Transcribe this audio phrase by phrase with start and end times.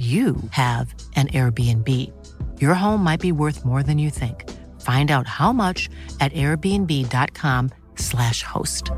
[0.00, 1.86] you have an Airbnb.
[2.58, 4.48] Your home might be worth more than you think.
[4.80, 8.90] Find out how much at airbnb.com/slash host.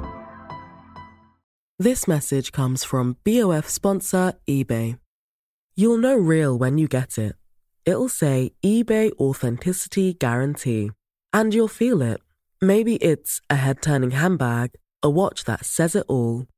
[1.76, 4.96] This message comes from BOF sponsor eBay.
[5.74, 7.34] You'll know real when you get it.
[7.84, 10.92] It'll say eBay Authenticity Guarantee.
[11.32, 12.20] And you'll feel it.
[12.60, 16.46] Maybe it's a head turning handbag, a watch that says it all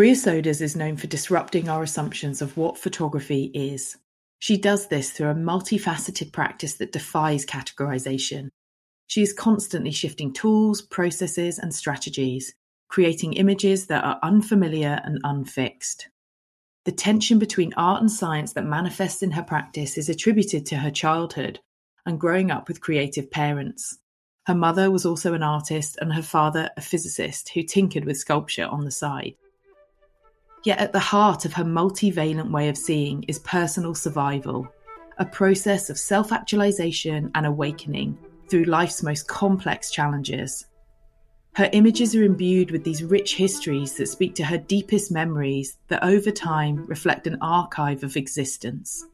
[0.00, 3.98] Brea Souders is known for disrupting our assumptions of what photography is.
[4.38, 8.48] She does this through a multifaceted practice that defies categorization.
[9.08, 12.54] She is constantly shifting tools, processes, and strategies,
[12.88, 16.08] creating images that are unfamiliar and unfixed.
[16.86, 20.90] The tension between art and science that manifests in her practice is attributed to her
[20.90, 21.60] childhood
[22.06, 23.98] and growing up with creative parents.
[24.46, 28.64] Her mother was also an artist and her father a physicist who tinkered with sculpture
[28.64, 29.34] on the side.
[30.62, 34.68] Yet at the heart of her multivalent way of seeing is personal survival,
[35.18, 40.66] a process of self actualization and awakening through life's most complex challenges.
[41.54, 46.04] Her images are imbued with these rich histories that speak to her deepest memories that
[46.04, 49.06] over time reflect an archive of existence.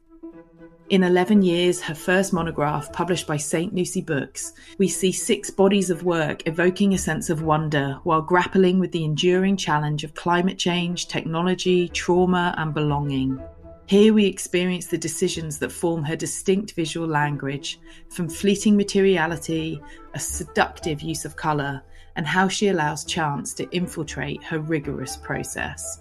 [0.89, 3.75] In 11 years, her first monograph, published by St.
[3.75, 8.79] Lucy Books, we see six bodies of work evoking a sense of wonder while grappling
[8.79, 13.37] with the enduring challenge of climate change, technology, trauma, and belonging.
[13.87, 19.81] Here we experience the decisions that form her distinct visual language, from fleeting materiality,
[20.13, 21.81] a seductive use of colour,
[22.15, 25.99] and how she allows chance to infiltrate her rigorous process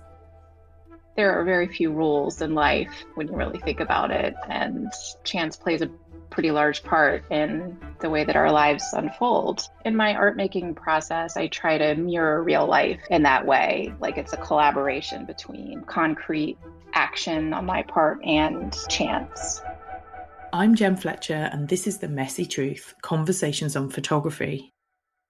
[1.17, 4.93] there are very few rules in life when you really think about it, and
[5.25, 5.91] chance plays a
[6.31, 9.67] pretty large part in the way that our lives unfold.
[9.85, 13.95] In my art making process, I try to mirror real life in that way.
[14.01, 16.59] Like it's a collaboration between concrete
[16.93, 19.63] action on my part and chance.
[20.53, 24.73] I'm Gem Fletcher, and this is The Messy Truth Conversations on Photography.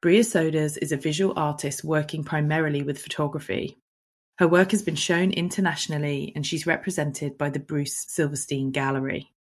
[0.03, 3.77] Brea Souders is a visual artist working primarily with photography.
[4.39, 9.33] Her work has been shown internationally and she's represented by the Bruce Silverstein Gallery.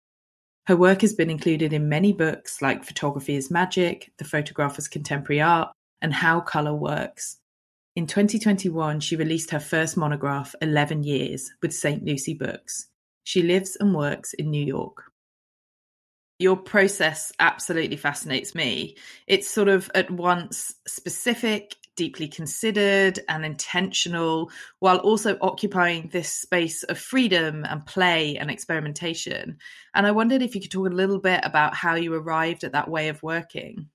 [0.67, 5.41] Her work has been included in many books like Photography is Magic, The Photographer's Contemporary
[5.41, 7.39] Art, and How Colour Works.
[7.97, 12.05] In 2021, she released her first monograph, 11 Years, with St.
[12.05, 12.87] Lucy Books.
[13.25, 15.05] She lives and works in New York.
[16.39, 18.97] Your process absolutely fascinates me.
[19.27, 24.51] It's sort of at once specific deeply considered and intentional
[24.81, 29.59] while also occupying this space of freedom and play and experimentation.
[29.95, 32.73] And I wondered if you could talk a little bit about how you arrived at
[32.73, 33.89] that way of working.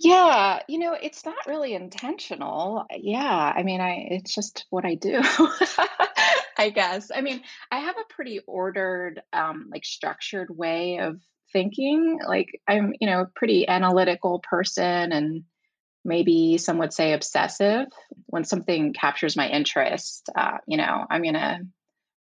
[0.00, 2.84] Yeah, you know, it's not really intentional.
[2.90, 5.22] Yeah, I mean, I it's just what I do.
[6.58, 7.10] I guess.
[7.14, 11.20] I mean, I have a pretty ordered um like structured way of
[11.52, 12.18] thinking.
[12.26, 15.44] Like I'm, you know, a pretty analytical person and
[16.04, 17.86] maybe some would say obsessive.
[18.26, 21.60] When something captures my interest uh, you know i'm gonna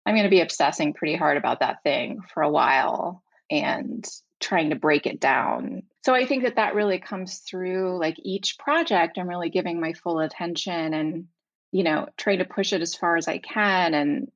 [0.07, 4.07] i'm gonna be obsessing pretty hard about that thing for a while and
[4.41, 5.83] trying to break it down.
[6.05, 9.93] So i think that that really comes through like each project i'm really giving my
[9.93, 11.27] full attention and
[11.73, 13.95] you know trying to push it as far as i can.
[13.95, 14.31] And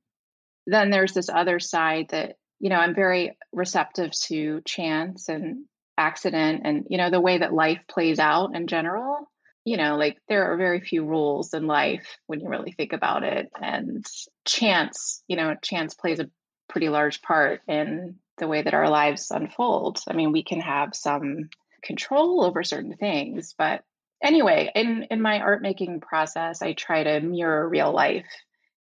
[0.67, 5.65] then there's this other side that you know i'm very receptive to chance and
[5.97, 9.29] accident and you know the way that life plays out in general
[9.65, 13.23] you know, like there are very few rules in life when you really think about
[13.23, 13.49] it.
[13.59, 14.05] And
[14.45, 16.29] chance, you know, chance plays a
[16.69, 19.99] pretty large part in the way that our lives unfold.
[20.07, 21.49] I mean, we can have some
[21.83, 23.81] control over certain things, but
[24.21, 28.27] anyway, in in my art making process, I try to mirror real life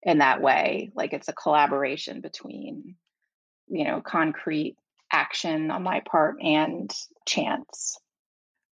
[0.02, 0.90] in that way.
[0.94, 2.96] Like it's a collaboration between,
[3.68, 4.76] you know, concrete
[5.10, 6.90] action on my part and
[7.26, 7.98] chance.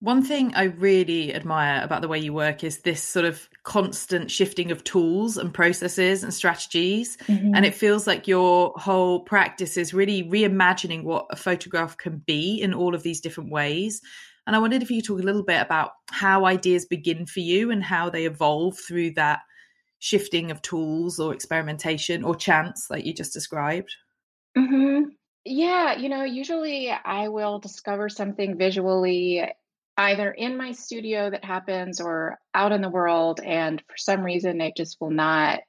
[0.01, 4.31] One thing I really admire about the way you work is this sort of constant
[4.31, 7.18] shifting of tools and processes and strategies.
[7.28, 7.54] Mm-hmm.
[7.54, 12.62] And it feels like your whole practice is really reimagining what a photograph can be
[12.62, 14.01] in all of these different ways.
[14.48, 17.42] And I wondered if you could talk a little bit about how ideas begin for
[17.42, 19.42] you and how they evolve through that
[20.00, 23.94] shifting of tools or experimentation or chance, like you just described.
[24.57, 25.10] Mm-hmm.
[25.44, 29.44] Yeah, you know, usually I will discover something visually
[30.00, 34.62] either in my studio that happens or out in the world and for some reason
[34.62, 35.60] it just will not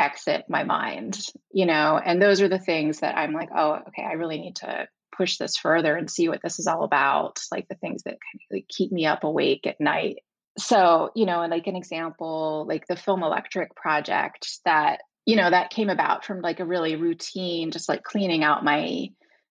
[0.00, 1.18] exit my mind
[1.52, 2.00] you know?
[2.02, 5.36] And those are the things that i'm like oh okay i really need to push
[5.36, 8.56] this further and see what this is all about like the things that kind of
[8.56, 10.16] like keep me up awake at night.
[10.58, 15.70] So you know like an example like the film electric project that you know that
[15.70, 19.08] came about from like a really routine just like cleaning out my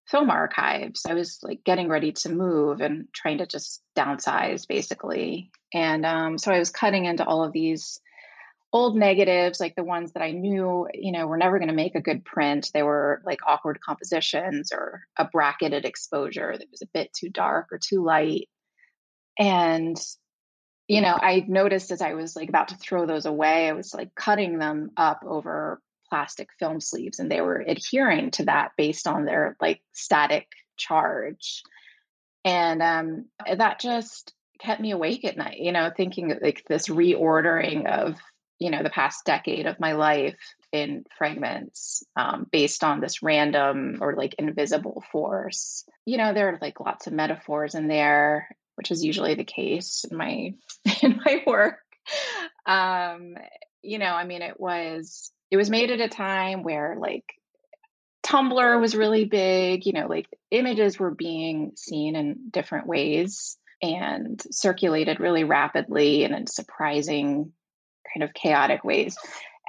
[0.07, 1.05] film archives.
[1.07, 5.51] I was like getting ready to move and trying to just downsize basically.
[5.73, 7.99] And um, so I was cutting into all of these
[8.73, 11.95] old negatives, like the ones that I knew, you know, were never going to make
[11.95, 12.71] a good print.
[12.73, 17.67] They were like awkward compositions or a bracketed exposure that was a bit too dark
[17.71, 18.49] or too light.
[19.37, 19.97] And
[20.87, 23.93] you know, I noticed as I was like about to throw those away, I was
[23.93, 25.81] like cutting them up over
[26.13, 31.63] plastic film sleeves and they were adhering to that based on their like static charge.
[32.45, 33.25] And um,
[33.57, 38.15] that just kept me awake at night you know thinking like this reordering of
[38.59, 40.37] you know the past decade of my life
[40.71, 45.83] in fragments um, based on this random or like invisible force.
[46.05, 50.05] You know there are like lots of metaphors in there which is usually the case
[50.09, 50.53] in my
[51.01, 51.79] in my work.
[52.67, 53.35] Um
[53.81, 57.35] you know i mean it was it was made at a time where like
[58.25, 64.41] Tumblr was really big, you know, like images were being seen in different ways and
[64.49, 67.51] circulated really rapidly and in surprising
[68.11, 69.15] kind of chaotic ways.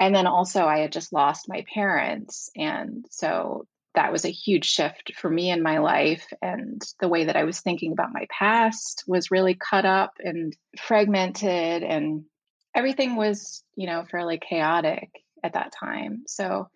[0.00, 4.64] And then also I had just lost my parents and so that was a huge
[4.64, 8.26] shift for me in my life and the way that I was thinking about my
[8.30, 12.24] past was really cut up and fragmented and
[12.74, 15.10] everything was, you know, fairly chaotic
[15.44, 16.24] at that time.
[16.26, 16.68] So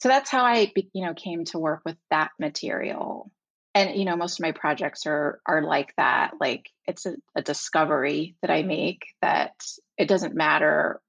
[0.00, 3.30] so that's how I you know came to work with that material.
[3.74, 6.32] And you know most of my projects are are like that.
[6.40, 9.54] Like it's a, a discovery that I make that
[9.96, 11.00] it doesn't matter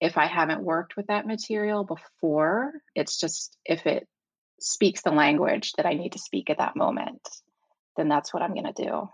[0.00, 2.72] if I haven't worked with that material before.
[2.94, 4.08] It's just if it
[4.60, 7.26] speaks the language that I need to speak at that moment,
[7.96, 9.08] then that's what I'm going to do.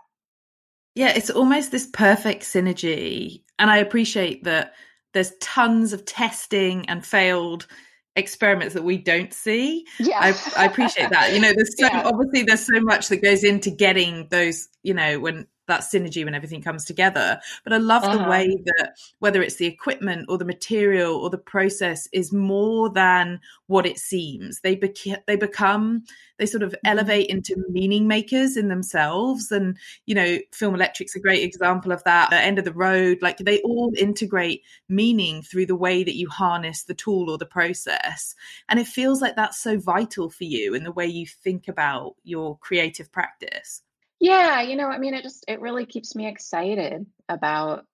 [0.95, 3.43] Yeah, it's almost this perfect synergy.
[3.57, 4.73] And I appreciate that
[5.13, 7.67] there's tons of testing and failed
[8.15, 9.85] experiments that we don't see.
[9.99, 10.19] Yeah.
[10.19, 11.33] I, I appreciate that.
[11.33, 12.03] You know, there's so yeah.
[12.05, 16.35] obviously there's so much that goes into getting those, you know, when that synergy when
[16.35, 17.39] everything comes together.
[17.63, 18.17] But I love uh-huh.
[18.17, 22.89] the way that whether it's the equipment or the material or the process is more
[22.89, 24.59] than what it seems.
[24.61, 24.79] They
[25.27, 26.03] they become
[26.37, 26.87] they sort of mm-hmm.
[26.87, 29.51] elevate into meaning makers in themselves.
[29.51, 32.33] And you know, Film Electric's a great example of that.
[32.33, 36.29] At End of the Road, like they all integrate meaning through the way that you
[36.29, 38.35] harness the tool or the process.
[38.69, 42.15] And it feels like that's so vital for you in the way you think about
[42.23, 43.83] your creative practice.
[44.21, 47.85] Yeah, you know, I mean, it just it really keeps me excited about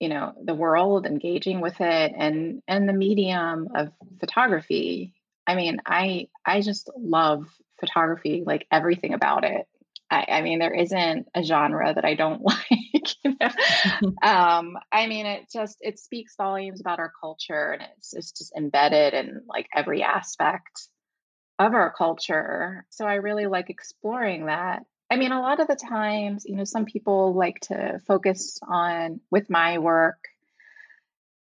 [0.00, 5.14] you know the world, engaging with it, and and the medium of photography.
[5.46, 7.46] I mean, I I just love
[7.78, 9.66] photography, like everything about it.
[10.10, 12.60] I, I mean, there isn't a genre that I don't like.
[13.24, 14.12] You know?
[14.28, 18.54] um, I mean, it just it speaks volumes about our culture, and it's it's just
[18.56, 20.88] embedded in like every aspect
[21.58, 22.86] of our culture.
[22.90, 26.64] So I really like exploring that I mean, a lot of the times, you know,
[26.64, 30.18] some people like to focus on with my work,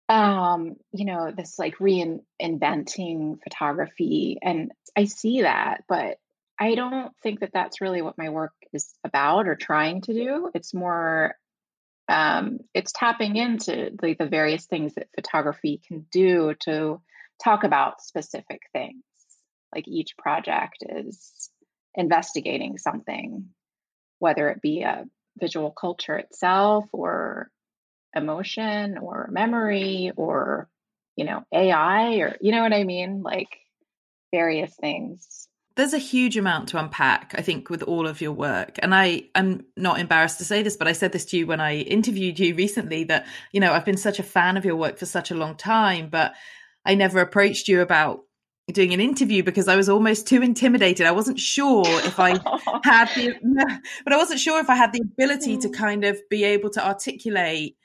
[0.10, 4.40] um, you know, this like reinventing photography.
[4.42, 6.18] And I see that, but
[6.60, 10.50] I don't think that that's really what my work is about or trying to do.
[10.56, 11.36] It's more,
[12.08, 17.02] um, it's tapping into like the various things that photography can do to
[17.42, 19.04] talk about specific things.
[19.74, 21.52] Like each project is
[21.94, 23.50] investigating something
[24.20, 25.06] whether it be a
[25.40, 27.50] visual culture itself or
[28.16, 30.68] emotion or memory or
[31.16, 33.22] you know ai or you know what i mean?
[33.24, 33.50] Like
[34.32, 35.48] various things.
[35.76, 39.24] There's a huge amount to unpack i think with all of your work and i
[39.34, 42.38] i'm not embarrassed to say this but i said this to you when i interviewed
[42.38, 45.32] you recently that you know i've been such a fan of your work for such
[45.32, 46.34] a long time but
[46.86, 48.24] i never approached you about
[48.74, 51.06] doing an interview because I was almost too intimidated.
[51.06, 52.32] I wasn't sure if I
[52.84, 53.36] had the,
[54.04, 55.74] but I wasn't sure if I had the ability to mm.
[55.74, 57.78] kind of be able to articulate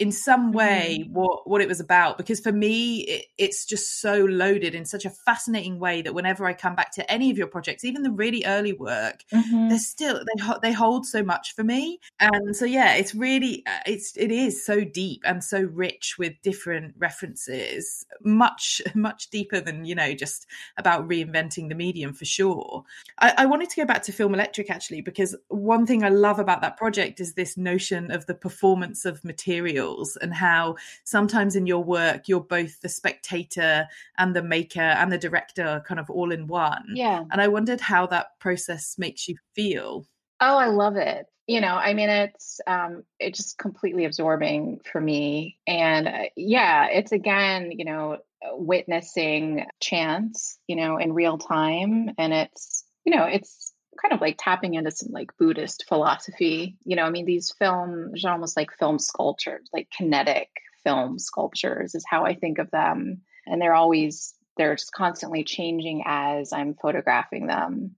[0.00, 1.12] in some way mm.
[1.12, 5.04] what what it was about because for me it, it's just so loaded in such
[5.04, 8.10] a fascinating way that whenever I come back to any of your projects even the
[8.10, 9.68] really early work mm-hmm.
[9.68, 13.80] they're still they they hold so much for me and so yeah it's really uh,
[13.84, 19.84] it's it is so deep and so rich with different references much much deeper than
[19.84, 20.46] you know just
[20.78, 22.84] about reinventing the medium for sure
[23.18, 26.38] I, I wanted to go back to film electric actually because one thing I love
[26.38, 29.89] about that project is this notion of the performance of material
[30.20, 33.86] and how sometimes in your work you're both the spectator
[34.18, 36.84] and the maker and the director kind of all in one.
[36.94, 37.24] Yeah.
[37.30, 40.06] And I wondered how that process makes you feel.
[40.40, 41.26] Oh, I love it.
[41.46, 46.86] You know, I mean, it's um, it's just completely absorbing for me, and uh, yeah,
[46.86, 48.18] it's again, you know,
[48.52, 53.69] witnessing chance, you know, in real time, and it's you know, it's
[54.00, 56.76] kind of like tapping into some like Buddhist philosophy.
[56.84, 60.48] You know, I mean, these films almost like film sculptures, like kinetic
[60.84, 63.22] film sculptures is how I think of them.
[63.46, 67.96] And they're always, they're just constantly changing as I'm photographing them.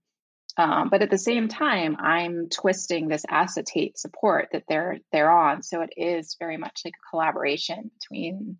[0.55, 5.63] Um, but at the same time, I'm twisting this acetate support that they're they're on.
[5.63, 8.57] So it is very much like a collaboration between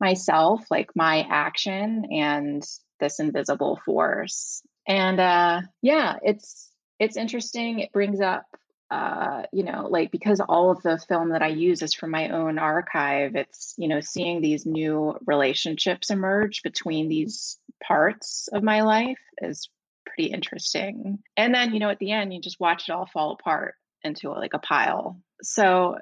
[0.00, 2.62] myself, like my action, and
[2.98, 4.62] this invisible force.
[4.86, 6.67] And uh, yeah, it's
[6.98, 7.80] it's interesting.
[7.80, 8.46] It brings up,
[8.90, 12.30] uh, you know, like because all of the film that I use is from my
[12.30, 18.82] own archive, it's, you know, seeing these new relationships emerge between these parts of my
[18.82, 19.68] life is
[20.06, 21.18] pretty interesting.
[21.36, 24.30] And then, you know, at the end, you just watch it all fall apart into
[24.30, 25.20] like a pile.
[25.42, 25.98] So,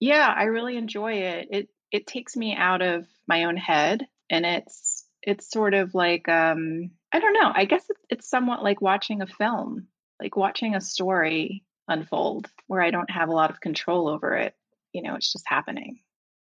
[0.00, 1.48] yeah, I really enjoy it.
[1.50, 6.28] It it takes me out of my own head and it's it's sort of like
[6.28, 7.50] um I don't know.
[7.54, 9.86] I guess it's somewhat like watching a film
[10.20, 14.54] like watching a story unfold where I don't have a lot of control over it.
[14.92, 16.00] You know, it's just happening.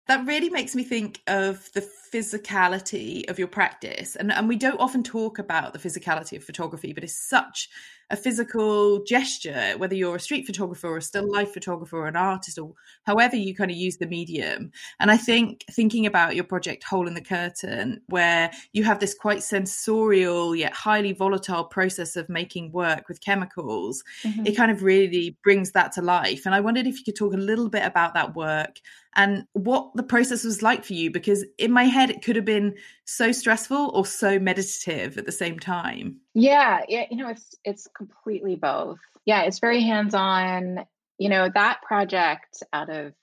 [0.08, 4.16] That really makes me think of the physicality of your practice.
[4.16, 7.70] And, and we don't often talk about the physicality of photography, but it's such
[8.12, 12.16] a physical gesture, whether you're a street photographer or a still life photographer or an
[12.16, 12.74] artist or
[13.06, 14.72] however you kind of use the medium.
[15.00, 19.14] And I think thinking about your project Hole in the Curtain, where you have this
[19.14, 24.46] quite sensorial yet highly volatile process of making work with chemicals, mm-hmm.
[24.46, 26.46] it kind of really brings that to life.
[26.46, 28.80] And I wondered if you could talk a little bit about that work
[29.16, 32.46] and what the process was like for you, because in my head, it could have
[32.46, 32.76] been
[33.10, 36.22] so stressful or so meditative at the same time.
[36.34, 39.00] Yeah, yeah, you know, it's it's completely both.
[39.26, 40.86] Yeah, it's very hands-on.
[41.18, 43.14] You know, that project out of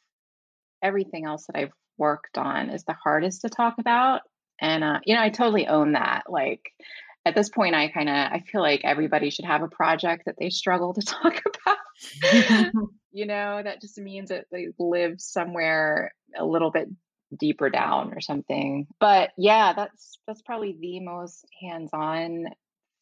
[0.83, 4.23] everything else that I've worked on is the hardest to talk about.
[4.61, 6.25] And uh, you know, I totally own that.
[6.29, 6.63] Like
[7.25, 10.37] at this point I kind of I feel like everybody should have a project that
[10.39, 12.73] they struggle to talk about.
[13.13, 16.89] you know, that just means that they live somewhere a little bit
[17.37, 18.87] deeper down or something.
[19.01, 22.47] But yeah, that's that's probably the most hands-on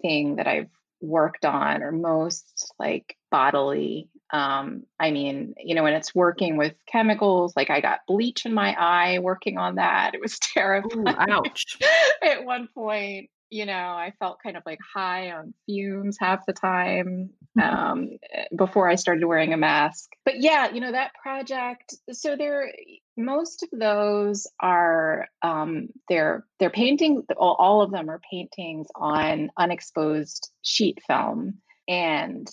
[0.02, 4.08] thing that I've worked on or most like bodily.
[4.32, 8.54] Um i mean you know when it's working with chemicals like i got bleach in
[8.54, 10.14] my eye working on that.
[10.14, 11.78] It was terrible ouch.
[12.22, 16.52] at one point you know, I felt kind of like high on fumes half the
[16.52, 17.60] time mm-hmm.
[17.60, 18.18] um,
[18.56, 20.10] before I started wearing a mask.
[20.24, 21.94] But yeah, you know, that project.
[22.10, 22.72] So there,
[23.16, 27.22] most of those are um, they're they're painting.
[27.36, 32.50] All of them are paintings on unexposed sheet film and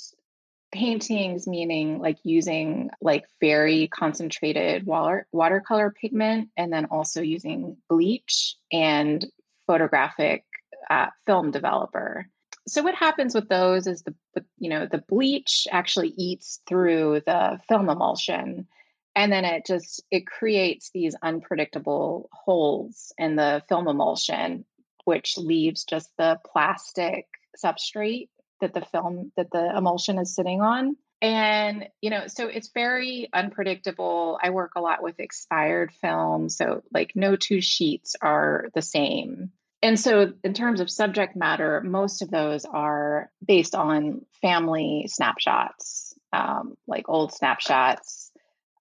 [0.71, 8.55] paintings meaning like using like very concentrated water watercolor pigment and then also using bleach
[8.71, 9.25] and
[9.67, 10.45] photographic
[10.89, 12.27] uh, film developer.
[12.67, 14.13] So what happens with those is the,
[14.57, 18.67] you know the bleach actually eats through the film emulsion
[19.15, 24.65] and then it just it creates these unpredictable holes in the film emulsion
[25.05, 27.25] which leaves just the plastic
[27.61, 28.29] substrate
[28.61, 30.95] that the film that the emulsion is sitting on.
[31.21, 34.39] And you know so it's very unpredictable.
[34.41, 39.51] I work a lot with expired film so like no two sheets are the same
[39.83, 46.13] and so, in terms of subject matter, most of those are based on family snapshots,
[46.31, 48.31] um, like old snapshots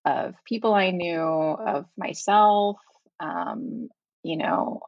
[0.04, 2.76] of people I knew, of myself,
[3.18, 3.88] um,
[4.22, 4.80] you know,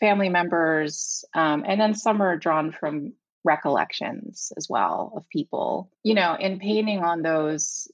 [0.00, 3.12] family members, um, and then some are drawn from
[3.44, 5.90] recollections as well of people.
[6.02, 7.88] You know, in painting on those,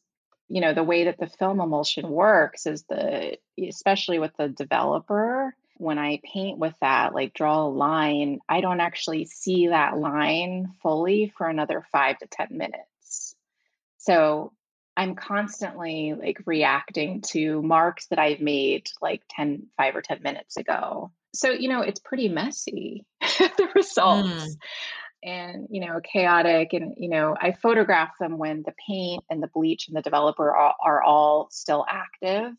[0.49, 3.37] you know, the way that the film emulsion works is the,
[3.69, 8.81] especially with the developer, when I paint with that, like draw a line, I don't
[8.81, 13.35] actually see that line fully for another five to 10 minutes.
[13.99, 14.53] So
[14.97, 20.59] I'm constantly like reacting to marks that I've made like 10, five or 10 minutes
[20.59, 21.13] ago.
[21.35, 24.29] So, you know, it's pretty messy, the results.
[24.29, 24.57] Mm.
[25.23, 26.73] And, you know, chaotic.
[26.73, 30.55] And, you know, I photograph them when the paint and the bleach and the developer
[30.55, 32.53] are, are all still active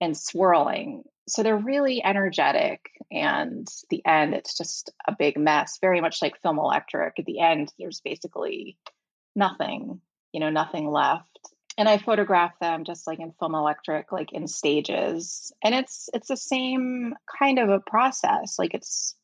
[0.00, 1.04] and swirling.
[1.30, 2.90] So they're really energetic.
[3.10, 7.18] And the end, it's just a big mess, very much like film electric.
[7.18, 8.76] At the end, there's basically
[9.34, 10.00] nothing,
[10.32, 11.26] you know, nothing left.
[11.78, 15.52] And I photograph them just like in film electric, like in stages.
[15.62, 18.58] And it's it's the same kind of a process.
[18.58, 19.14] Like it's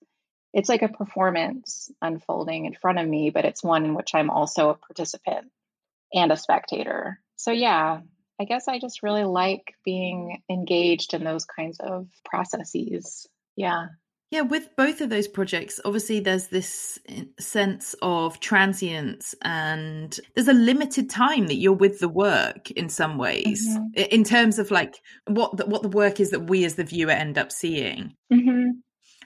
[0.54, 4.30] it's like a performance unfolding in front of me, but it's one in which I'm
[4.30, 5.50] also a participant
[6.14, 7.20] and a spectator.
[7.36, 8.00] So yeah,
[8.40, 13.26] I guess I just really like being engaged in those kinds of processes.
[13.56, 13.86] Yeah.
[14.32, 16.98] Yeah, with both of those projects, obviously there's this
[17.38, 23.18] sense of transience and there's a limited time that you're with the work in some
[23.18, 24.02] ways, mm-hmm.
[24.10, 24.96] in terms of like
[25.28, 28.14] what the, what the work is that we as the viewer end up seeing.
[28.32, 28.70] Mm-hmm.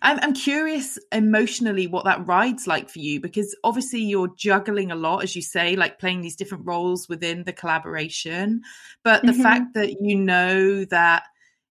[0.02, 4.96] I'm, I'm curious emotionally what that ride's like for you because obviously you're juggling a
[4.96, 8.62] lot, as you say, like playing these different roles within the collaboration.
[9.04, 9.42] But the mm-hmm.
[9.42, 11.24] fact that you know that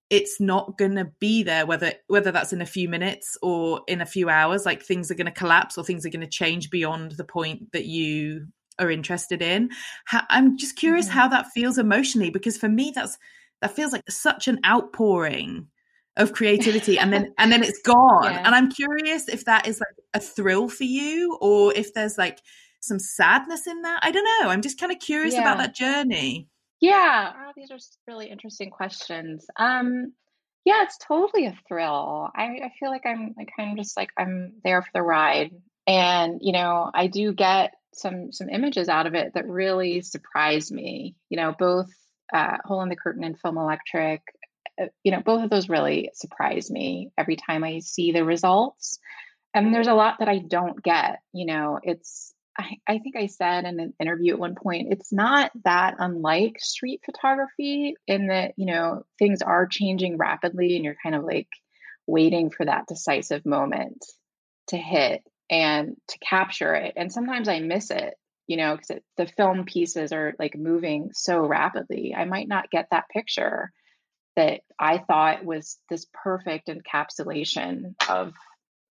[0.09, 4.01] it's not going to be there whether whether that's in a few minutes or in
[4.01, 6.69] a few hours like things are going to collapse or things are going to change
[6.69, 8.48] beyond the point that you
[8.79, 9.69] are interested in
[10.29, 11.15] i'm just curious mm-hmm.
[11.15, 13.17] how that feels emotionally because for me that's
[13.62, 15.67] that feels like such an outpouring
[16.19, 18.23] of creativity and then and then it's gone.
[18.23, 18.43] Yeah.
[18.45, 22.39] and i'm curious if that is like a thrill for you or if there's like
[22.81, 23.99] some sadness in that.
[24.03, 24.49] I don't know.
[24.49, 25.41] I'm just kind of curious yeah.
[25.41, 26.47] about that journey.
[26.79, 27.33] Yeah.
[27.35, 29.45] Oh, these are really interesting questions.
[29.57, 30.13] Um
[30.65, 32.29] yeah it's totally a thrill.
[32.35, 35.51] I, I feel like i'm like kind of just like i'm there for the ride.
[35.88, 40.71] And you know i do get some some images out of it that really surprise
[40.71, 41.15] me.
[41.29, 41.89] You know both
[42.32, 44.21] uh, hole in the curtain and film electric
[44.80, 49.00] Uh, you know, both of those really surprise me every time I see the results.
[49.54, 51.20] And there's a lot that I don't get.
[51.34, 55.12] You know, it's, I, I think I said in an interview at one point, it's
[55.12, 60.96] not that unlike street photography in that, you know, things are changing rapidly and you're
[61.02, 61.48] kind of like
[62.06, 64.06] waiting for that decisive moment
[64.68, 66.94] to hit and to capture it.
[66.96, 68.13] And sometimes I miss it,
[68.46, 72.13] you know, because the film pieces are like moving so rapidly.
[72.15, 73.72] I might not get that picture
[74.39, 78.34] that I thought was this perfect encapsulation of,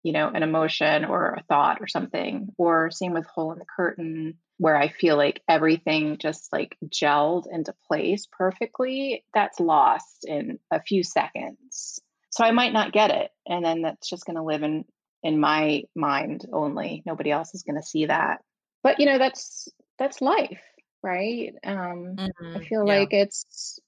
[0.04, 2.50] you know, an emotion or a thought or something.
[2.58, 7.46] Or same with Hole in the Curtain, where I feel like everything just like gelled
[7.50, 9.24] into place perfectly.
[9.34, 12.02] That's lost in a few seconds.
[12.32, 13.32] So I might not get it.
[13.48, 14.84] And then that's just going to live in
[15.24, 17.02] in my mind only.
[17.06, 18.40] Nobody else is going to see that.
[18.84, 20.62] But you know, that's that's life,
[21.02, 21.54] right?
[21.66, 22.58] Um, mm-hmm.
[22.58, 23.00] I feel yeah.
[23.00, 23.80] like it's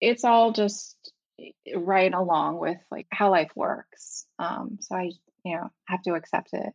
[0.00, 0.96] it's all just
[1.40, 4.26] eh, right along with like how life works.
[4.38, 5.10] Um, so I,
[5.44, 6.72] you know, have to accept it.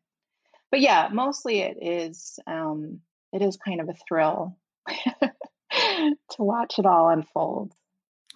[0.71, 3.01] But yeah, mostly it is um,
[3.33, 4.57] it is kind of a thrill
[5.21, 7.73] to watch it all unfold.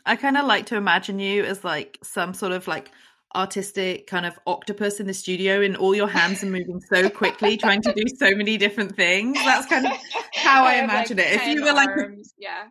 [0.06, 2.91] I kind of like to imagine you as like some sort of like
[3.36, 7.58] artistic kind of octopus in the studio and all your hands are moving so quickly
[7.58, 9.91] trying to do so many different things that's kind of
[10.34, 11.89] how i, I imagine like it if you were like
[12.38, 12.67] yeah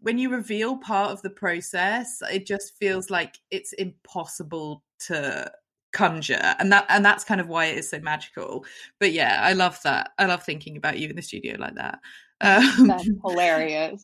[0.00, 5.50] when you reveal part of the process it just feels like it's impossible to
[5.92, 8.64] conjure and that and that's kind of why it is so magical.
[8.98, 10.10] But yeah i love that.
[10.18, 12.00] I love thinking about you in the studio like that
[12.44, 14.00] um, That's hilarious.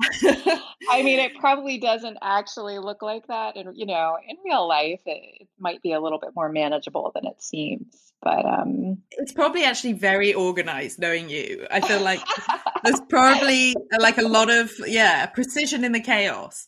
[0.90, 5.00] I mean, it probably doesn't actually look like that, and you know, in real life,
[5.04, 8.12] it, it, might be a little bit more manageable than it seems.
[8.22, 10.98] But um, it's probably actually very organized.
[10.98, 12.20] Knowing you, I feel like
[12.84, 16.66] there's probably like a lot of yeah precision in the chaos.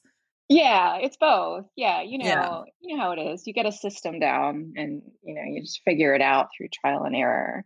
[0.48, 1.64] Yeah, it's both.
[1.76, 2.62] Yeah, you know, yeah.
[2.82, 3.46] you know how it is.
[3.46, 7.04] You get a system down, and you know, you just figure it out through trial
[7.04, 7.64] and error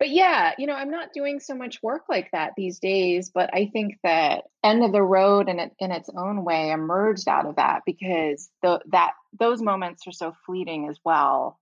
[0.00, 3.50] but yeah, you know, I'm not doing so much work like that these days, but
[3.52, 7.44] I think that end of the road in it, in its own way emerged out
[7.44, 11.60] of that because the, that those moments are so fleeting as well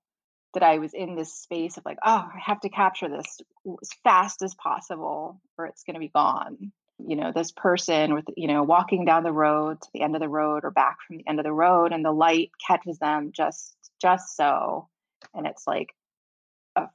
[0.54, 3.40] that I was in this space of like, oh, I have to capture this
[3.82, 6.72] as fast as possible or it's going to be gone.
[7.04, 10.22] You know, this person with, you know, walking down the road to the end of
[10.22, 13.32] the road or back from the end of the road and the light catches them
[13.34, 14.88] just just so
[15.34, 15.88] and it's like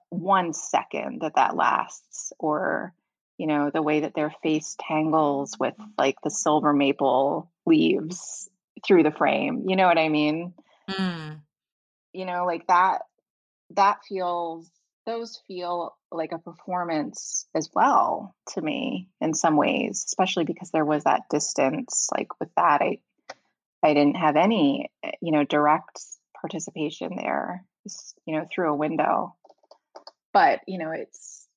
[0.10, 2.94] one second that that lasts or
[3.38, 8.50] you know the way that their face tangles with like the silver maple leaves
[8.86, 10.54] through the frame you know what i mean
[10.90, 11.40] mm.
[12.14, 13.02] you know, like that
[13.72, 14.70] that feels
[15.06, 20.86] those feel like a performance as well to me in some ways, especially because there
[20.86, 22.10] was that distance.
[22.16, 23.00] Like with that, I
[23.82, 24.92] I didn't have any,
[25.22, 26.00] you know, direct
[26.40, 27.66] participation there,
[28.26, 29.36] you know, through a window.
[30.34, 31.48] But you know, it's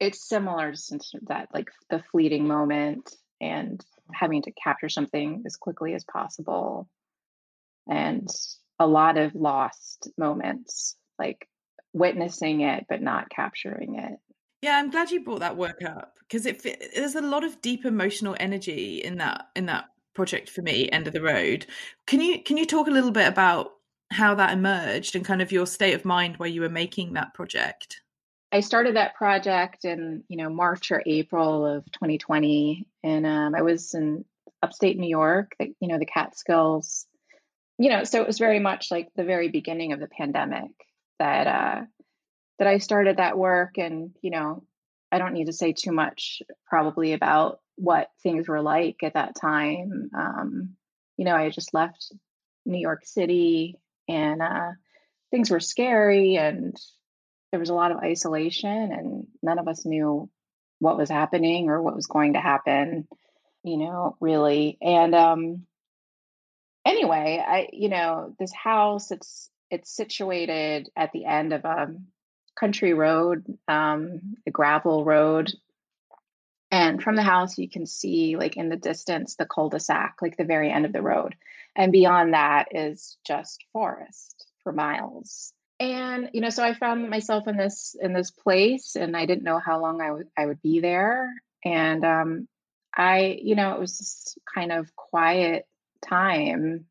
[0.00, 5.94] it's similar to that, like the fleeting moment and having to capture something as quickly
[5.94, 6.88] as possible,
[7.88, 8.28] and
[8.78, 11.48] a lot of lost moments, like
[11.92, 14.18] witnessing it but not capturing it.
[14.62, 16.62] Yeah, I'm glad you brought that work up because it
[16.94, 21.06] there's a lot of deep emotional energy in that in that project for me, End
[21.06, 21.66] of the Road.
[22.06, 23.72] Can you can you talk a little bit about
[24.10, 27.34] how that emerged and kind of your state of mind where you were making that
[27.34, 28.02] project?
[28.52, 33.62] I started that project in you know March or April of 2020, and um, I
[33.62, 34.24] was in
[34.62, 37.06] upstate New York, you know the Catskills,
[37.78, 40.70] you know, so it was very much like the very beginning of the pandemic
[41.18, 41.80] that uh,
[42.58, 44.62] that I started that work, and you know,
[45.10, 49.34] I don't need to say too much probably about what things were like at that
[49.34, 50.10] time.
[50.16, 50.76] Um,
[51.16, 52.12] you know, I just left
[52.66, 54.72] New York City, and uh,
[55.30, 56.76] things were scary, and
[57.52, 60.28] there was a lot of isolation, and none of us knew
[60.80, 63.06] what was happening or what was going to happen.
[63.62, 65.66] You know, really, and um,
[66.84, 71.94] anyway, I you know this house it's it's situated at the end of a
[72.58, 75.52] country road, um, a gravel road.
[76.70, 80.16] And from the house, you can see, like in the distance, the cul de sac,
[80.22, 81.36] like the very end of the road.
[81.76, 85.52] And beyond that is just forest for miles.
[85.82, 89.42] And you know, so I found myself in this in this place, and I didn't
[89.42, 91.28] know how long I would I would be there.
[91.64, 92.48] And um,
[92.96, 95.66] I, you know, it was this kind of quiet
[96.08, 96.86] time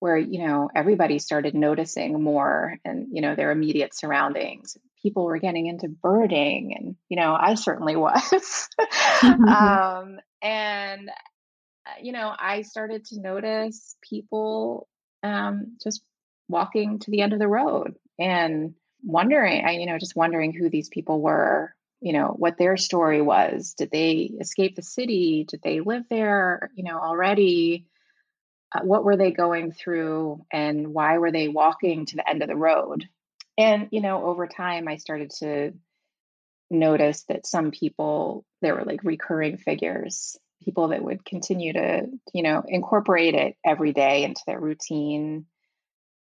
[0.00, 4.76] where you know everybody started noticing more and you know their immediate surroundings.
[5.00, 8.68] People were getting into birding and you know i certainly was.
[9.22, 14.88] Um, and uh, you know i started to notice people
[15.22, 16.02] um, just
[16.48, 20.70] walking to the end of the road and wondering i you know just wondering who
[20.70, 21.74] these people were
[22.04, 23.72] you know what their story was.
[23.78, 25.46] Did they escape the city?
[25.48, 27.86] Did they live there you know already?
[28.74, 32.48] Uh, what were they going through and why were they walking to the end of
[32.48, 33.08] the road?
[33.56, 35.72] And you know over time i started to
[36.70, 42.42] notice that some people there were like recurring figures people that would continue to you
[42.42, 45.46] know incorporate it every day into their routine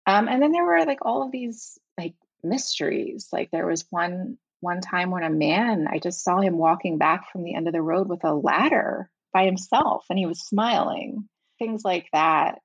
[0.05, 4.37] um, and then there were like all of these like mysteries like there was one
[4.59, 7.73] one time when a man i just saw him walking back from the end of
[7.73, 11.27] the road with a ladder by himself and he was smiling
[11.59, 12.59] things like that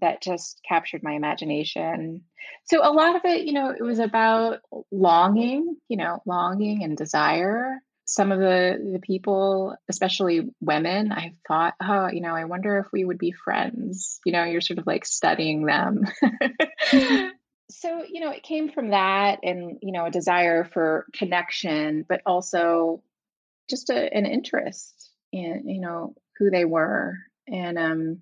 [0.00, 2.22] that just captured my imagination.
[2.64, 4.60] So a lot of it, you know, it was about
[4.90, 7.80] longing, you know, longing and desire.
[8.06, 12.86] Some of the the people, especially women, I thought, oh, you know, I wonder if
[12.92, 14.20] we would be friends.
[14.24, 16.04] You know, you're sort of like studying them.
[16.22, 17.28] mm-hmm.
[17.70, 22.20] So, you know, it came from that and, you know, a desire for connection, but
[22.26, 23.02] also
[23.70, 28.20] just a, an interest in, you know, who they were and um,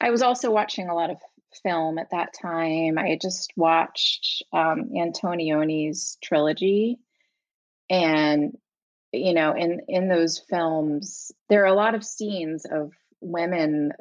[0.00, 1.18] I was also watching a lot of
[1.62, 2.98] film at that time.
[2.98, 6.98] I just watched um, Antonioni's trilogy,
[7.88, 8.56] and
[9.16, 13.92] you know, in in those films, there are a lot of scenes of women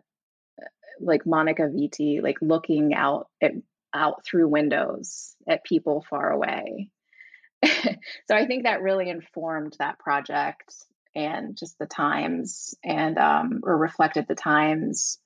[1.00, 3.54] like Monica Vitti, like looking out at
[3.94, 6.90] out through windows at people far away.
[7.66, 10.74] so I think that really informed that project
[11.16, 15.20] and just the times and um, or reflected the times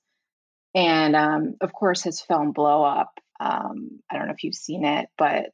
[0.76, 4.86] and um, of course his film blow up um, i don't know if you've seen
[4.86, 5.52] it but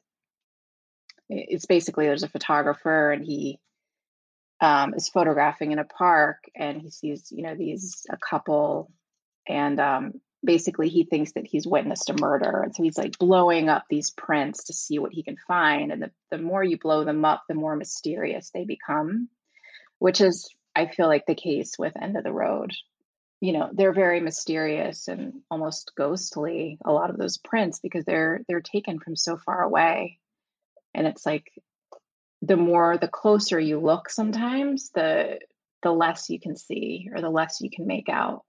[1.30, 3.60] it's basically there's a photographer and he
[4.64, 8.92] um, is photographing in a park and he sees you know these a couple
[9.48, 13.70] and um, basically he thinks that he's witnessed a murder and so he's like blowing
[13.70, 17.04] up these prints to see what he can find and the, the more you blow
[17.04, 19.30] them up the more mysterious they become
[20.00, 22.72] which is I feel like the case with End of the Road.
[23.40, 26.78] You know, they're very mysterious and almost ghostly.
[26.84, 30.20] A lot of those prints because they're they're taken from so far away,
[30.94, 31.52] and it's like
[32.44, 35.40] the more the closer you look, sometimes the
[35.82, 38.44] the less you can see or the less you can make out.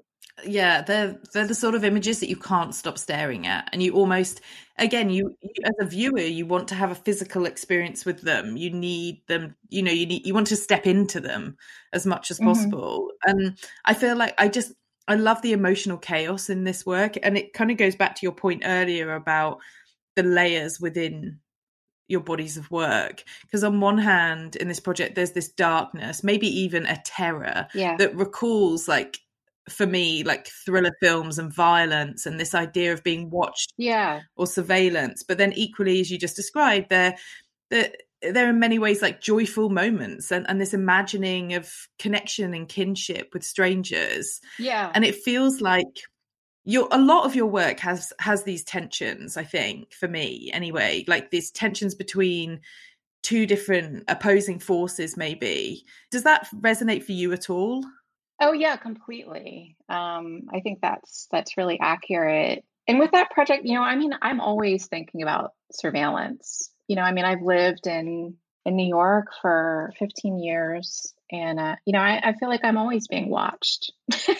[0.45, 3.93] Yeah they're they're the sort of images that you can't stop staring at and you
[3.93, 4.41] almost
[4.79, 8.57] again you, you, as a viewer you want to have a physical experience with them.
[8.57, 11.57] You need them you know you need you want to step into them
[11.93, 12.49] as much as mm-hmm.
[12.49, 13.11] possible.
[13.25, 14.73] And i feel like i just
[15.07, 18.23] i love the emotional chaos in this work and it kind of goes back to
[18.25, 19.61] your point earlier about
[20.17, 21.39] the layers within
[22.09, 23.25] your bodies of work.
[23.43, 27.97] Because on one hand in this project there's this darkness maybe even a terror yeah.
[27.97, 29.19] that recalls like
[29.69, 34.21] for me like thriller films and violence and this idea of being watched yeah.
[34.37, 35.23] or surveillance.
[35.23, 37.17] But then equally as you just described there
[37.71, 37.93] there
[38.33, 42.69] there are in many ways like joyful moments and, and this imagining of connection and
[42.69, 44.41] kinship with strangers.
[44.59, 44.91] Yeah.
[44.95, 45.85] And it feels like
[46.65, 51.05] your a lot of your work has has these tensions i think for me anyway
[51.07, 52.61] like these tensions between
[53.25, 55.85] two different opposing forces maybe.
[56.13, 57.83] Does that resonate for you at all?
[58.41, 59.77] Oh yeah completely.
[59.89, 62.65] Um i think that's that's really accurate.
[62.87, 66.71] And with that project you know i mean i'm always thinking about surveillance.
[66.87, 71.77] You know i mean i've lived in in new york for 15 years and uh,
[71.87, 73.91] you know I, I feel like i'm always being watched.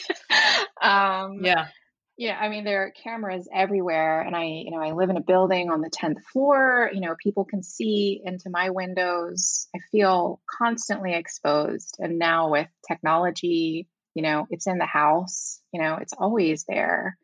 [0.83, 1.69] Um yeah
[2.17, 5.23] yeah, I mean there are cameras everywhere and I, you know, I live in a
[5.23, 9.67] building on the 10th floor, you know, people can see into my windows.
[9.75, 15.83] I feel constantly exposed and now with technology, you know, it's in the house, you
[15.83, 17.19] know, it's always there.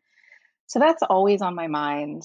[0.67, 2.23] So that's always on my mind.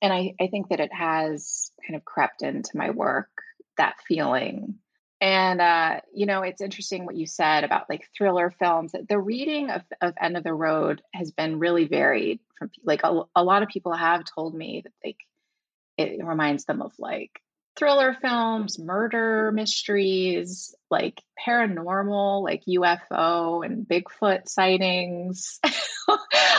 [0.00, 3.28] And I I think that it has kind of crept into my work
[3.76, 4.78] that feeling
[5.22, 8.92] and uh, you know, it's interesting what you said about like thriller films.
[9.08, 12.40] The reading of, of End of the Road has been really varied.
[12.58, 15.18] From like a, a lot of people have told me that like
[15.96, 17.30] it reminds them of like
[17.78, 25.60] thriller films, murder mysteries, like paranormal, like UFO and Bigfoot sightings.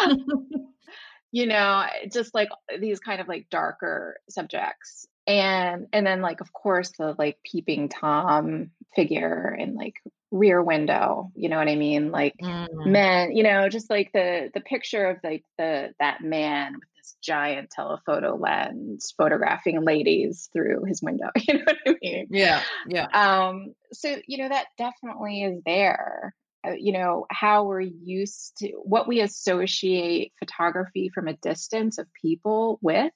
[1.33, 2.47] you know, just like
[2.79, 7.89] these kind of like darker subjects and and then like of course the like peeping
[7.89, 9.95] tom figure and like
[10.31, 12.11] rear window you know what i mean?
[12.11, 12.67] Like mm.
[12.85, 17.15] men you know just like the the picture of like the that man with this
[17.21, 22.27] giant telephoto lens photographing ladies through his window you know what i mean?
[22.31, 23.07] Yeah yeah.
[23.13, 26.35] Um so you know that definitely is there.
[26.65, 32.07] Uh, you know how we're used to what we associate photography from a distance of
[32.21, 33.11] people with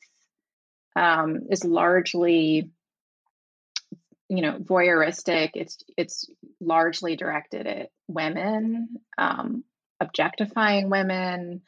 [0.97, 2.71] um, is largely
[4.29, 5.51] you know voyeuristic.
[5.53, 6.29] It's it's
[6.59, 9.63] largely directed at women um,
[9.99, 11.61] objectifying women.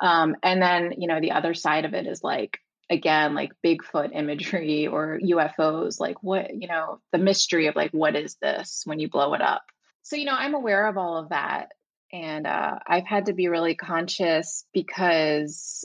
[0.00, 2.58] Um, and then you know the other side of it is like
[2.90, 8.14] again like bigfoot imagery or ufos like what you know the mystery of like what
[8.14, 9.62] is this when you blow it up?
[10.02, 11.72] So you know i'm aware of all of that.
[12.12, 15.84] And uh, i've had to be really conscious because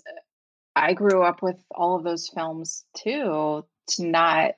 [0.75, 4.51] I grew up with all of those films too, to not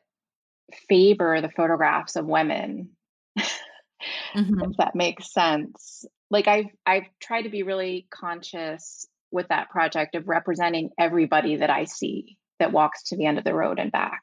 [0.88, 2.90] favor the photographs of women.
[3.38, 4.62] mm-hmm.
[4.62, 6.06] If that makes sense.
[6.30, 11.70] Like I've I've tried to be really conscious with that project of representing everybody that
[11.70, 14.22] I see that walks to the end of the road and back.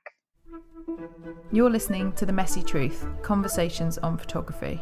[1.53, 4.81] You're listening to The Messy Truth Conversations on Photography.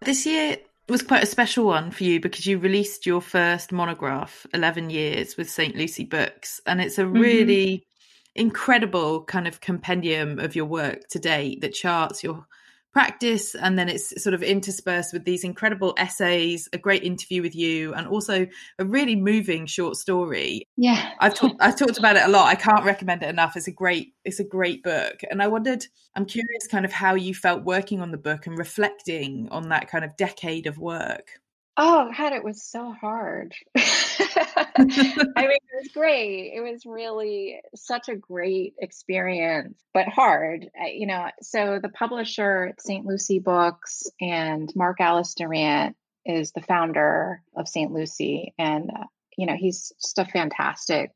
[0.00, 4.46] This year, was quite a special one for you because you released your first monograph
[4.54, 7.18] 11 years with st lucy books and it's a mm-hmm.
[7.18, 8.40] really mm-hmm.
[8.40, 12.46] incredible kind of compendium of your work to date that charts your
[12.92, 17.54] practice and then it's sort of interspersed with these incredible essays a great interview with
[17.54, 18.46] you and also
[18.78, 20.66] a really moving short story.
[20.76, 21.12] Yeah.
[21.20, 22.46] I've talked i've talked about it a lot.
[22.46, 23.56] I can't recommend it enough.
[23.56, 25.20] It's a great it's a great book.
[25.30, 28.58] And i wondered i'm curious kind of how you felt working on the book and
[28.58, 31.40] reflecting on that kind of decade of work
[31.80, 33.54] Oh God, it was so hard.
[33.76, 36.52] I mean, it was great.
[36.52, 40.68] It was really such a great experience, but hard.
[40.92, 43.06] You know, so the publisher St.
[43.06, 45.94] Lucy Books and Mark Alice Durant
[46.26, 47.92] is the founder of St.
[47.92, 49.04] Lucy, and uh,
[49.36, 51.12] you know he's just a fantastic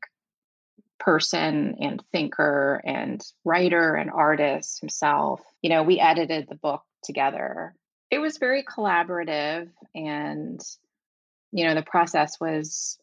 [0.97, 5.41] person and thinker and writer and artist himself.
[5.61, 7.75] You know, we edited the book together
[8.13, 10.61] it was very collaborative and
[11.51, 12.99] you know the process was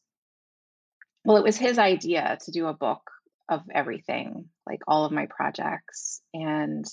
[1.24, 3.10] well it was his idea to do a book
[3.48, 6.84] of everything like all of my projects and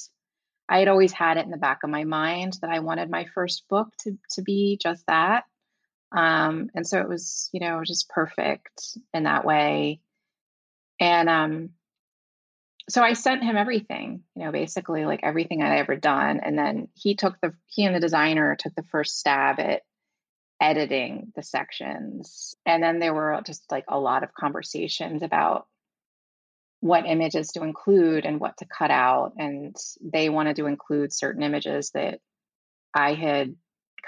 [0.67, 3.25] i had always had it in the back of my mind that i wanted my
[3.35, 5.43] first book to to be just that
[6.11, 9.99] um and so it was you know just perfect in that way.
[10.99, 11.69] And um
[12.89, 16.39] so I sent him everything, you know, basically like everything I'd ever done.
[16.39, 19.81] And then he took the, he and the designer took the first stab at
[20.61, 22.55] editing the sections.
[22.65, 25.67] And then there were just like a lot of conversations about
[26.79, 29.33] what images to include and what to cut out.
[29.37, 32.19] And they wanted to include certain images that
[32.93, 33.55] I had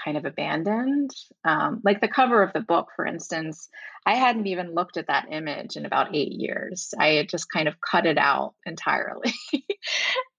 [0.02, 1.10] kind of abandoned.
[1.44, 3.68] Um, like the cover of the book, for instance,
[4.06, 6.92] I hadn't even looked at that image in about eight years.
[6.98, 9.34] I had just kind of cut it out entirely.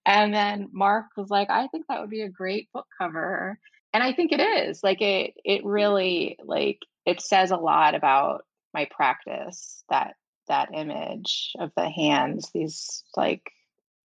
[0.06, 3.58] and then Mark was like, I think that would be a great book cover.
[3.92, 4.82] And I think it is.
[4.82, 10.14] Like it it really like it says a lot about my practice that
[10.48, 13.42] that image of the hands, these like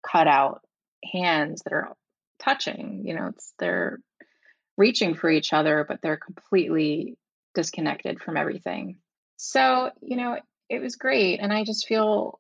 [0.05, 0.61] cut out
[1.03, 1.93] hands that are
[2.39, 3.99] touching, you know, it's they're
[4.77, 7.17] reaching for each other, but they're completely
[7.55, 8.99] disconnected from everything.
[9.37, 11.39] So, you know, it was great.
[11.39, 12.39] And I just feel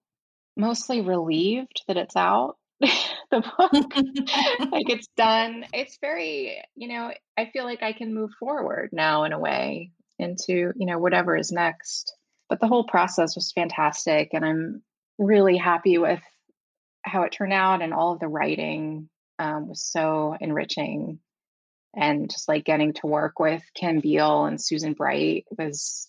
[0.55, 2.57] mostly relieved that it's out.
[2.79, 3.71] the book,
[4.71, 5.65] like it's done.
[5.73, 9.91] It's very, you know, I feel like I can move forward now in a way
[10.19, 12.15] into, you know, whatever is next.
[12.49, 14.29] But the whole process was fantastic.
[14.33, 14.83] And I'm
[15.17, 16.21] really happy with
[17.03, 21.19] how it turned out and all of the writing um, was so enriching
[21.97, 26.07] and just like getting to work with Kim Beil and Susan Bright was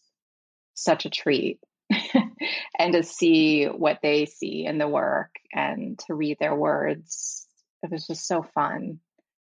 [0.74, 1.58] such a treat.
[2.78, 7.46] and to see what they see in the work and to read their words,
[7.82, 9.00] it was just so fun.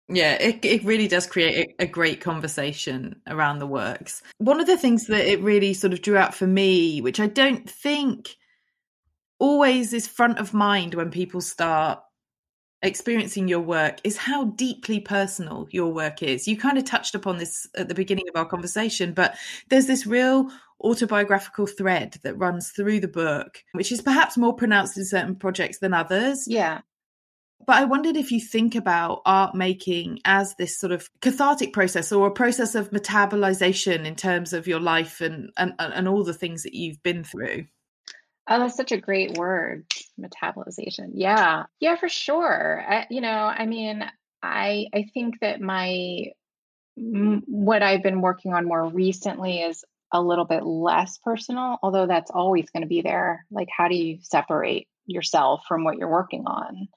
[0.08, 4.22] Yeah, it, it really does create a, a, great conversation around the works.
[4.38, 7.28] One of the things that it really sort of drew out for me, which I
[7.28, 8.36] don't think
[9.38, 12.00] always is front of mind when people start
[12.82, 16.48] experiencing your work is how deeply personal your work is.
[16.48, 19.36] You kind of touched upon this at the beginning of our conversation, but
[19.68, 20.50] there's this real
[20.82, 25.78] autobiographical thread that runs through the book, which is perhaps more pronounced in certain projects
[25.78, 26.46] than others.
[26.48, 26.80] Yeah.
[27.64, 32.10] But I wondered if you think about art making as this sort of cathartic process
[32.10, 36.34] or a process of metabolization in terms of your life and, and, and all the
[36.34, 37.66] things that you've been through.
[38.48, 39.86] Oh, that's such a great word,
[40.20, 41.10] metabolization.
[41.14, 42.84] Yeah, yeah, for sure.
[42.88, 44.04] I, you know, I mean,
[44.42, 46.32] I I think that my
[46.96, 52.30] what I've been working on more recently is a little bit less personal, although that's
[52.30, 53.46] always going to be there.
[53.50, 56.88] Like, how do you separate yourself from what you're working on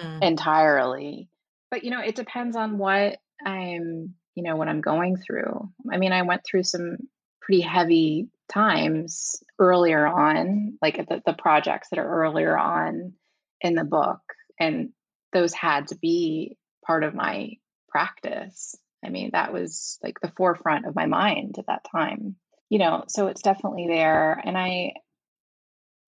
[0.00, 0.22] mm.
[0.22, 1.28] entirely?
[1.70, 5.70] But you know, it depends on what I'm, you know, what I'm going through.
[5.92, 6.96] I mean, I went through some
[7.42, 13.14] pretty heavy times earlier on, like the, the projects that are earlier on
[13.60, 14.20] in the book.
[14.58, 14.90] And
[15.32, 17.52] those had to be part of my
[17.88, 18.74] practice.
[19.04, 22.36] I mean, that was like the forefront of my mind at that time.
[22.70, 24.40] You know, so it's definitely there.
[24.44, 24.94] And I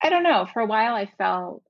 [0.02, 1.62] I don't know, for a while I felt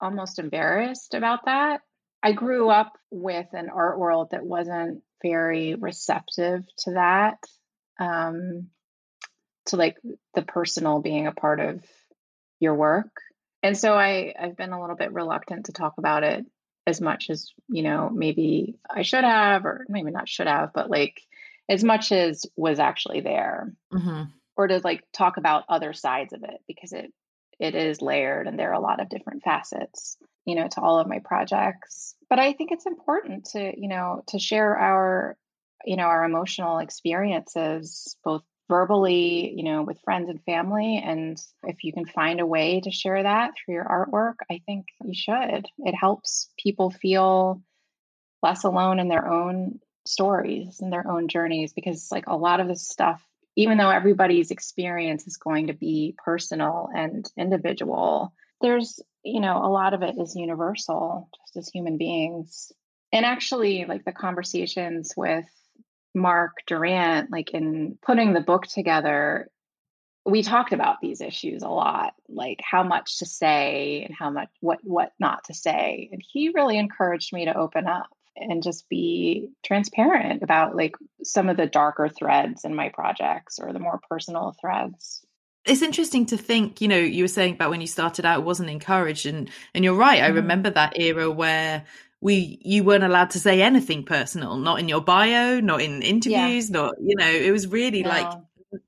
[0.00, 1.80] almost embarrassed about that.
[2.22, 7.38] I grew up with an art world that wasn't very receptive to that.
[8.00, 8.68] Um,
[9.68, 9.96] to like
[10.34, 11.82] the personal being a part of
[12.60, 13.10] your work.
[13.62, 16.44] And so I I've been a little bit reluctant to talk about it
[16.86, 20.90] as much as, you know, maybe I should have or maybe not should have, but
[20.90, 21.20] like
[21.68, 23.74] as much as was actually there.
[23.92, 24.24] Mm-hmm.
[24.56, 27.12] Or to like talk about other sides of it because it
[27.60, 30.98] it is layered and there are a lot of different facets you know to all
[30.98, 35.36] of my projects but i think it's important to you know to share our
[35.84, 41.02] you know our emotional experiences both verbally, you know, with friends and family.
[41.04, 44.86] And if you can find a way to share that through your artwork, I think
[45.02, 45.66] you should.
[45.78, 47.62] It helps people feel
[48.42, 52.68] less alone in their own stories and their own journeys because, like, a lot of
[52.68, 53.22] this stuff,
[53.56, 59.68] even though everybody's experience is going to be personal and individual, there's, you know, a
[59.70, 62.72] lot of it is universal just as human beings.
[63.12, 65.46] And actually, like the conversations with
[66.18, 69.50] Mark Durant, like in putting the book together,
[70.24, 74.50] we talked about these issues a lot, like how much to say and how much
[74.60, 76.08] what what not to say.
[76.12, 81.48] And he really encouraged me to open up and just be transparent about like some
[81.48, 85.22] of the darker threads in my projects or the more personal threads
[85.64, 88.44] it's interesting to think you know you were saying about when you started out it
[88.44, 90.36] wasn't encouraged and and you're right i mm.
[90.36, 91.84] remember that era where
[92.20, 96.70] we you weren't allowed to say anything personal not in your bio not in interviews
[96.70, 96.76] yeah.
[96.76, 98.08] not you know it was really no.
[98.08, 98.32] like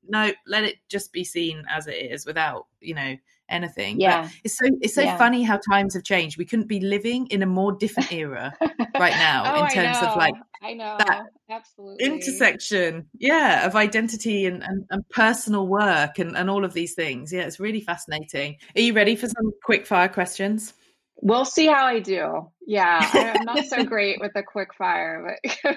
[0.09, 3.17] no let it just be seen as it is without you know
[3.51, 4.01] anything.
[4.01, 4.23] Yeah.
[4.23, 5.19] but it's so it's so yeah.
[5.19, 6.39] funny how times have changed.
[6.39, 8.55] We couldn't be living in a more different era
[8.99, 10.97] right now oh, in terms of like i know.
[10.99, 12.05] That absolutely.
[12.07, 17.33] intersection yeah of identity and, and, and personal work and, and all of these things.
[17.33, 18.57] Yeah it's really fascinating.
[18.77, 20.75] Are you ready for some quick fire questions
[21.23, 22.51] We'll see how I do.
[22.67, 25.77] Yeah, I'm not so great with the quick fire, but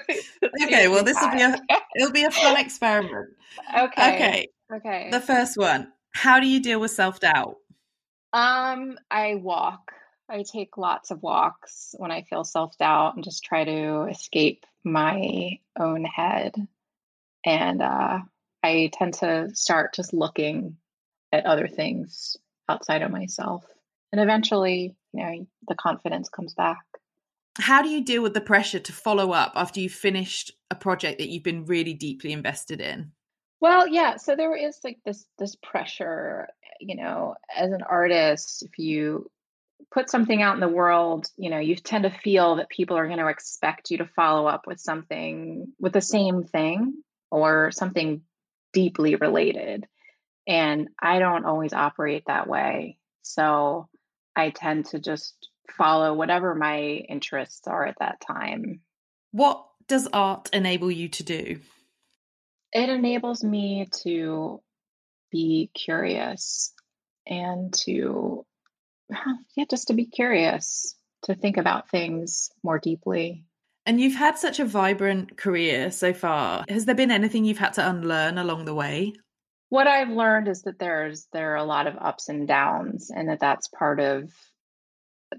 [0.62, 0.88] okay.
[0.88, 1.56] Well, this will be a
[1.96, 3.30] it'll be a fun experiment.
[3.76, 4.14] Okay.
[4.14, 4.48] Okay.
[4.74, 5.08] Okay.
[5.10, 5.92] The first one.
[6.12, 7.56] How do you deal with self doubt?
[8.32, 9.92] Um, I walk.
[10.28, 14.64] I take lots of walks when I feel self doubt and just try to escape
[14.84, 16.54] my own head.
[17.44, 18.20] And uh,
[18.62, 20.76] I tend to start just looking
[21.32, 22.36] at other things
[22.68, 23.64] outside of myself.
[24.14, 26.84] And eventually, you know, the confidence comes back.
[27.58, 31.18] How do you deal with the pressure to follow up after you've finished a project
[31.18, 33.10] that you've been really deeply invested in?
[33.60, 36.46] Well, yeah, so there is like this this pressure,
[36.78, 39.28] you know, as an artist, if you
[39.90, 43.08] put something out in the world, you know, you tend to feel that people are
[43.08, 47.02] going to expect you to follow up with something with the same thing
[47.32, 48.22] or something
[48.72, 49.88] deeply related.
[50.46, 52.96] And I don't always operate that way.
[53.22, 53.88] So
[54.36, 56.78] I tend to just follow whatever my
[57.08, 58.80] interests are at that time.
[59.32, 61.60] What does art enable you to do?
[62.72, 64.60] It enables me to
[65.30, 66.72] be curious
[67.26, 68.44] and to,
[69.56, 73.44] yeah, just to be curious, to think about things more deeply.
[73.86, 76.64] And you've had such a vibrant career so far.
[76.68, 79.12] Has there been anything you've had to unlearn along the way?
[79.74, 83.28] What I've learned is that there's there are a lot of ups and downs and
[83.28, 84.30] that that's part of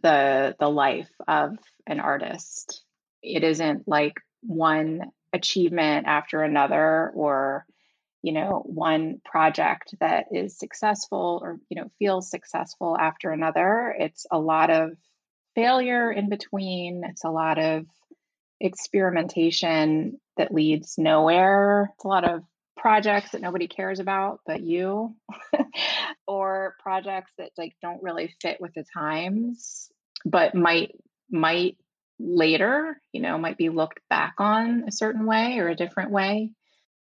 [0.04, 1.58] the the life of
[1.88, 2.84] an artist.
[3.24, 7.66] It isn't like one achievement after another or
[8.24, 14.26] you know one project that is successful or you know feels successful after another it's
[14.30, 14.98] a lot of
[15.56, 17.86] failure in between it's a lot of
[18.60, 21.92] experimentation that leads nowhere.
[21.96, 22.44] It's a lot of
[22.86, 25.16] projects that nobody cares about but you
[26.28, 29.90] or projects that like don't really fit with the times
[30.24, 30.92] but might
[31.32, 31.78] might
[32.20, 36.52] later you know might be looked back on a certain way or a different way?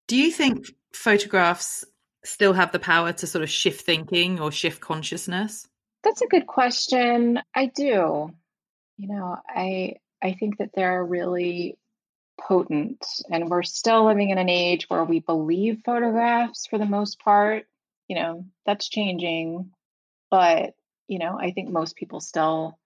[0.08, 1.84] Do you think photographs
[2.24, 5.68] still have the power to sort of shift thinking or shift consciousness?
[6.04, 7.40] That's a good question.
[7.54, 8.32] I do.
[8.98, 11.78] You know i I think that they're really
[12.40, 13.06] potent.
[13.30, 17.66] And we're still living in an age where we believe photographs for the most part.
[18.08, 19.72] You know, that's changing.
[20.30, 20.74] But,
[21.08, 22.78] you know, I think most people still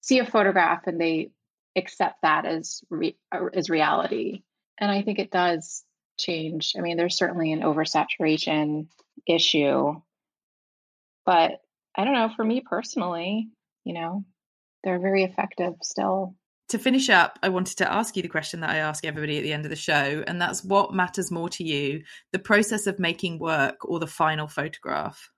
[0.00, 1.30] see a photograph and they
[1.76, 4.42] accept that as re- uh, as reality.
[4.78, 5.84] And I think it does
[6.18, 6.74] change.
[6.76, 8.88] I mean, there's certainly an oversaturation
[9.26, 10.00] issue.
[11.24, 11.60] But
[11.96, 13.48] I don't know, for me personally,
[13.84, 14.24] you know,
[14.84, 16.34] they're very effective still
[16.68, 19.42] to finish up, I wanted to ask you the question that I ask everybody at
[19.42, 22.02] the end of the show, and that's what matters more to you,
[22.32, 25.30] the process of making work or the final photograph?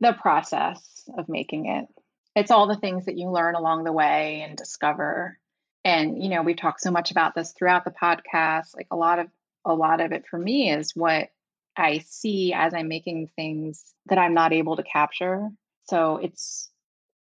[0.00, 1.86] The process of making it.
[2.34, 5.38] It's all the things that you learn along the way and discover.
[5.84, 8.76] And, you know, we've talked so much about this throughout the podcast.
[8.76, 9.28] Like a lot of
[9.64, 11.28] a lot of it for me is what
[11.76, 15.48] I see as I'm making things that I'm not able to capture.
[15.88, 16.70] So it's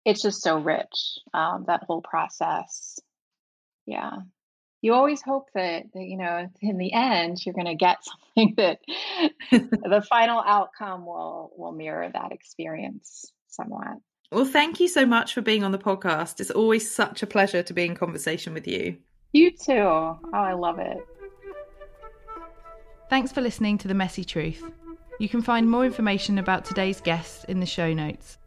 [0.08, 2.98] it's just so rich um, that whole process.
[3.84, 4.12] Yeah.
[4.80, 7.98] You always hope that, that you know in the end you're going to get
[8.34, 8.80] something that
[9.50, 13.98] the final outcome will will mirror that experience somewhat.
[14.32, 16.40] Well thank you so much for being on the podcast.
[16.40, 18.96] It's always such a pleasure to be in conversation with you.
[19.32, 19.74] You too.
[19.74, 20.98] Oh i love it.
[23.10, 24.62] Thanks for listening to the messy truth.
[25.18, 28.38] You can find more information about today's guests in the show notes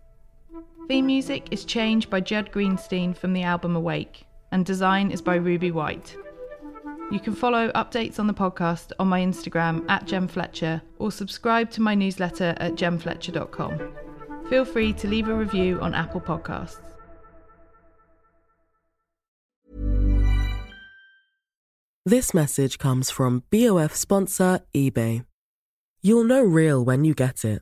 [0.87, 5.35] Theme music is changed by Judd Greenstein from the album Awake, and design is by
[5.35, 6.17] Ruby White.
[7.11, 11.69] You can follow updates on the podcast on my Instagram at Gem Fletcher or subscribe
[11.71, 13.95] to my newsletter at gemfletcher.com.
[14.49, 16.81] Feel free to leave a review on Apple Podcasts.
[22.05, 25.25] This message comes from BOF sponsor eBay.
[26.01, 27.61] You'll know real when you get it